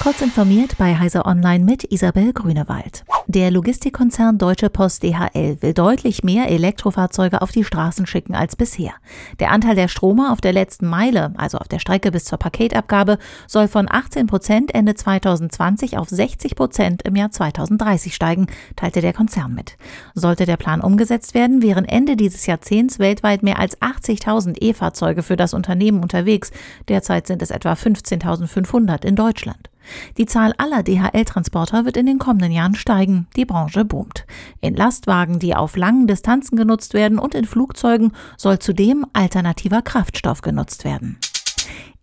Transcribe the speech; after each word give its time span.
Kurz 0.00 0.20
informiert 0.20 0.76
bei 0.78 0.96
Heiser 0.96 1.26
Online 1.26 1.64
mit 1.64 1.90
Isabel 1.90 2.32
Grünewald. 2.32 3.04
Der 3.26 3.50
Logistikkonzern 3.50 4.38
Deutsche 4.38 4.70
Post 4.70 5.02
DHL 5.02 5.56
will 5.60 5.74
deutlich 5.74 6.22
mehr 6.22 6.48
Elektrofahrzeuge 6.48 7.42
auf 7.42 7.50
die 7.50 7.64
Straßen 7.64 8.06
schicken 8.06 8.36
als 8.36 8.54
bisher. 8.54 8.92
Der 9.40 9.50
Anteil 9.50 9.74
der 9.74 9.88
Stromer 9.88 10.32
auf 10.32 10.40
der 10.40 10.52
letzten 10.52 10.86
Meile, 10.86 11.32
also 11.36 11.58
auf 11.58 11.66
der 11.66 11.80
Strecke 11.80 12.12
bis 12.12 12.24
zur 12.24 12.38
Paketabgabe, 12.38 13.18
soll 13.48 13.66
von 13.66 13.88
18 13.90 14.28
Prozent 14.28 14.72
Ende 14.72 14.94
2020 14.94 15.98
auf 15.98 16.08
60 16.08 16.54
Prozent 16.54 17.02
im 17.02 17.16
Jahr 17.16 17.32
2030 17.32 18.14
steigen, 18.14 18.46
teilte 18.76 19.00
der 19.00 19.12
Konzern 19.12 19.54
mit. 19.54 19.76
Sollte 20.14 20.46
der 20.46 20.56
Plan 20.56 20.80
umgesetzt 20.80 21.34
werden, 21.34 21.62
wären 21.62 21.84
Ende 21.84 22.14
dieses 22.16 22.46
Jahrzehnts 22.46 23.00
weltweit 23.00 23.42
mehr 23.42 23.58
als 23.58 23.80
80.000 23.80 24.58
E-Fahrzeuge 24.60 25.24
für 25.24 25.36
das 25.36 25.52
Unternehmen 25.52 26.00
unterwegs. 26.00 26.52
Derzeit 26.86 27.26
sind 27.26 27.42
es 27.42 27.50
etwa 27.50 27.72
15.500 27.72 29.04
in 29.04 29.16
Deutschland. 29.16 29.68
Die 30.18 30.26
Zahl 30.26 30.52
aller 30.58 30.82
DHL-Transporter 30.82 31.84
wird 31.84 31.96
in 31.96 32.06
den 32.06 32.18
kommenden 32.18 32.52
Jahren 32.52 32.74
steigen. 32.74 33.26
Die 33.36 33.44
Branche 33.44 33.84
boomt. 33.84 34.26
In 34.60 34.74
Lastwagen, 34.74 35.38
die 35.38 35.54
auf 35.54 35.76
langen 35.76 36.06
Distanzen 36.06 36.56
genutzt 36.56 36.94
werden 36.94 37.18
und 37.18 37.34
in 37.34 37.44
Flugzeugen 37.44 38.12
soll 38.36 38.58
zudem 38.58 39.06
alternativer 39.12 39.82
Kraftstoff 39.82 40.42
genutzt 40.42 40.84
werden. 40.84 41.18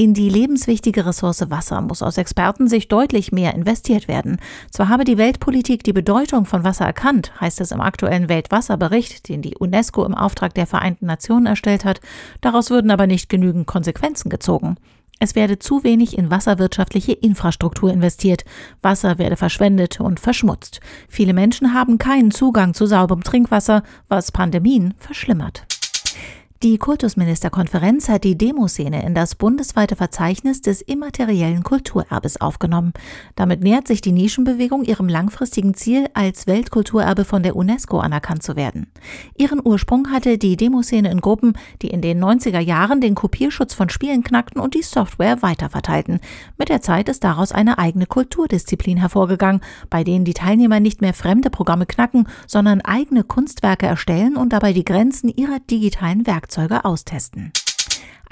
In 0.00 0.14
die 0.14 0.30
lebenswichtige 0.30 1.04
Ressource 1.04 1.50
Wasser 1.50 1.82
muss 1.82 2.02
aus 2.02 2.16
Expertensicht 2.16 2.90
deutlich 2.90 3.32
mehr 3.32 3.52
investiert 3.54 4.08
werden. 4.08 4.38
Zwar 4.70 4.88
habe 4.88 5.04
die 5.04 5.18
Weltpolitik 5.18 5.84
die 5.84 5.92
Bedeutung 5.92 6.46
von 6.46 6.64
Wasser 6.64 6.86
erkannt, 6.86 7.38
heißt 7.38 7.60
es 7.60 7.70
im 7.70 7.82
aktuellen 7.82 8.30
Weltwasserbericht, 8.30 9.28
den 9.28 9.42
die 9.42 9.56
UNESCO 9.58 10.06
im 10.06 10.14
Auftrag 10.14 10.54
der 10.54 10.66
Vereinten 10.66 11.04
Nationen 11.04 11.44
erstellt 11.44 11.84
hat, 11.84 12.00
daraus 12.40 12.70
würden 12.70 12.90
aber 12.90 13.06
nicht 13.06 13.28
genügend 13.28 13.66
Konsequenzen 13.66 14.30
gezogen. 14.30 14.76
Es 15.22 15.34
werde 15.34 15.58
zu 15.58 15.84
wenig 15.84 16.16
in 16.16 16.30
wasserwirtschaftliche 16.30 17.12
Infrastruktur 17.12 17.92
investiert. 17.92 18.44
Wasser 18.80 19.18
werde 19.18 19.36
verschwendet 19.36 20.00
und 20.00 20.18
verschmutzt. 20.18 20.80
Viele 21.08 21.34
Menschen 21.34 21.74
haben 21.74 21.98
keinen 21.98 22.30
Zugang 22.30 22.72
zu 22.72 22.86
sauberem 22.86 23.22
Trinkwasser, 23.22 23.82
was 24.08 24.32
Pandemien 24.32 24.94
verschlimmert. 24.96 25.66
Die 26.62 26.76
Kultusministerkonferenz 26.76 28.10
hat 28.10 28.22
die 28.22 28.36
Demoszene 28.36 29.02
in 29.02 29.14
das 29.14 29.34
bundesweite 29.34 29.96
Verzeichnis 29.96 30.60
des 30.60 30.82
immateriellen 30.82 31.62
Kulturerbes 31.62 32.38
aufgenommen. 32.38 32.92
Damit 33.34 33.62
nähert 33.62 33.88
sich 33.88 34.02
die 34.02 34.12
Nischenbewegung 34.12 34.84
ihrem 34.84 35.08
langfristigen 35.08 35.72
Ziel, 35.72 36.08
als 36.12 36.46
Weltkulturerbe 36.46 37.24
von 37.24 37.42
der 37.42 37.56
UNESCO 37.56 38.00
anerkannt 38.00 38.42
zu 38.42 38.56
werden. 38.56 38.88
Ihren 39.38 39.62
Ursprung 39.64 40.10
hatte 40.10 40.36
die 40.36 40.58
Demoszene 40.58 41.10
in 41.10 41.22
Gruppen, 41.22 41.54
die 41.80 41.88
in 41.88 42.02
den 42.02 42.22
90er 42.22 42.60
Jahren 42.60 43.00
den 43.00 43.14
Kopierschutz 43.14 43.72
von 43.72 43.88
Spielen 43.88 44.22
knackten 44.22 44.60
und 44.60 44.74
die 44.74 44.82
Software 44.82 45.40
weiterverteilten. 45.40 46.20
Mit 46.58 46.68
der 46.68 46.82
Zeit 46.82 47.08
ist 47.08 47.24
daraus 47.24 47.52
eine 47.52 47.78
eigene 47.78 48.04
Kulturdisziplin 48.04 48.98
hervorgegangen, 48.98 49.62
bei 49.88 50.04
denen 50.04 50.26
die 50.26 50.34
Teilnehmer 50.34 50.78
nicht 50.78 51.00
mehr 51.00 51.14
fremde 51.14 51.48
Programme 51.48 51.86
knacken, 51.86 52.28
sondern 52.46 52.82
eigene 52.82 53.24
Kunstwerke 53.24 53.86
erstellen 53.86 54.36
und 54.36 54.52
dabei 54.52 54.74
die 54.74 54.84
Grenzen 54.84 55.30
ihrer 55.30 55.58
digitalen 55.60 56.26
Werkzeuge 56.26 56.49
Werkzeuge 56.50 56.84
austesten. 56.84 57.52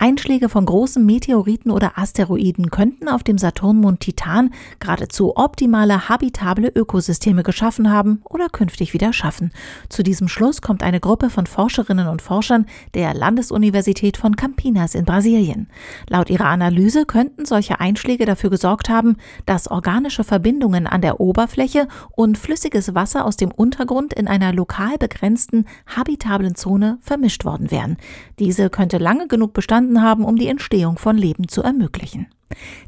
Einschläge 0.00 0.48
von 0.48 0.64
großen 0.64 1.04
Meteoriten 1.04 1.72
oder 1.72 1.98
Asteroiden 1.98 2.70
könnten 2.70 3.08
auf 3.08 3.24
dem 3.24 3.36
Saturnmond 3.36 3.98
Titan 3.98 4.50
geradezu 4.78 5.36
optimale 5.36 6.08
habitable 6.08 6.68
Ökosysteme 6.68 7.42
geschaffen 7.42 7.91
haben 7.91 8.22
oder 8.24 8.48
künftig 8.48 8.94
wieder 8.94 9.12
schaffen. 9.12 9.50
Zu 9.88 10.04
diesem 10.04 10.28
Schluss 10.28 10.62
kommt 10.62 10.84
eine 10.84 11.00
Gruppe 11.00 11.30
von 11.30 11.48
Forscherinnen 11.48 12.06
und 12.06 12.22
Forschern 12.22 12.66
der 12.94 13.12
Landesuniversität 13.12 14.16
von 14.16 14.36
Campinas 14.36 14.94
in 14.94 15.04
Brasilien. 15.04 15.69
Laut 16.08 16.30
ihrer 16.30 16.46
Analyse 16.46 17.04
könnten 17.04 17.44
solche 17.44 17.80
Einschläge 17.80 18.24
dafür 18.24 18.50
gesorgt 18.50 18.88
haben, 18.88 19.16
dass 19.46 19.69
organische 19.69 20.22
Verbindungen 20.22 20.86
an 20.86 21.02
der 21.02 21.19
Oberfläche 21.19 21.88
und 22.14 22.38
flüssiges 22.38 22.94
Wasser 22.94 23.24
aus 23.24 23.36
dem 23.36 23.50
Untergrund 23.50 24.14
in 24.14 24.28
einer 24.28 24.52
lokal 24.52 24.96
begrenzten 24.96 25.64
habitablen 25.88 26.54
Zone 26.54 26.98
vermischt 27.00 27.44
worden 27.44 27.72
wären. 27.72 27.97
Diese 28.38 28.70
könnte 28.70 28.98
lange 28.98 29.26
genug 29.26 29.54
bestanden 29.54 29.88
vorhanden 29.88 30.03
haben, 30.03 30.25
um 30.25 30.37
die 30.37 30.49
Entstehung 30.49 30.99
von 30.99 31.16
Leben 31.16 31.49
zu 31.49 31.62
ermöglichen. 31.62 32.26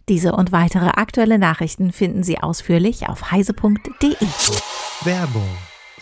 Diese 0.08 0.32
und 0.32 0.52
weitere 0.52 0.88
aktuelle 0.88 1.38
Nachrichten 1.38 1.92
finden 1.92 2.22
Sie 2.22 2.38
ausführlich 2.38 3.08
auf 3.08 3.30
heise.de. 3.30 4.14
Werbung 5.04 5.48